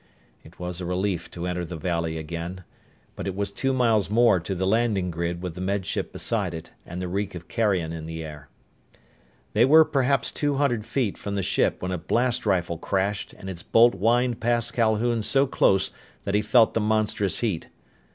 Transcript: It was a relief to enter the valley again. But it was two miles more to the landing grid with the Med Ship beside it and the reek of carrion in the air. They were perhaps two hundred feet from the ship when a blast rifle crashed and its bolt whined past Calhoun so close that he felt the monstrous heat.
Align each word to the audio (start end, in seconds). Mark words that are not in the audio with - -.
It 0.43 0.57
was 0.57 0.81
a 0.81 0.85
relief 0.87 1.29
to 1.29 1.45
enter 1.45 1.63
the 1.63 1.75
valley 1.77 2.17
again. 2.17 2.63
But 3.15 3.27
it 3.27 3.35
was 3.35 3.51
two 3.51 3.71
miles 3.71 4.09
more 4.09 4.39
to 4.39 4.55
the 4.55 4.65
landing 4.65 5.11
grid 5.11 5.43
with 5.43 5.53
the 5.53 5.61
Med 5.61 5.85
Ship 5.85 6.11
beside 6.11 6.55
it 6.55 6.71
and 6.87 6.99
the 6.99 7.07
reek 7.07 7.35
of 7.35 7.47
carrion 7.47 7.93
in 7.93 8.07
the 8.07 8.23
air. 8.23 8.49
They 9.53 9.63
were 9.63 9.85
perhaps 9.85 10.31
two 10.31 10.55
hundred 10.55 10.87
feet 10.87 11.19
from 11.19 11.35
the 11.35 11.43
ship 11.43 11.83
when 11.83 11.91
a 11.91 11.99
blast 11.99 12.47
rifle 12.47 12.79
crashed 12.79 13.33
and 13.33 13.47
its 13.47 13.61
bolt 13.61 13.93
whined 13.93 14.39
past 14.39 14.73
Calhoun 14.73 15.21
so 15.21 15.45
close 15.45 15.91
that 16.23 16.33
he 16.33 16.41
felt 16.41 16.73
the 16.73 16.79
monstrous 16.79 17.41
heat. 17.41 17.67